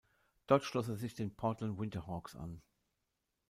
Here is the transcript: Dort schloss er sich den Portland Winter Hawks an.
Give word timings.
Dort 0.47 0.63
schloss 0.63 0.87
er 0.89 0.95
sich 0.95 1.13
den 1.13 1.35
Portland 1.35 1.77
Winter 1.77 2.07
Hawks 2.07 2.35
an. 2.35 2.63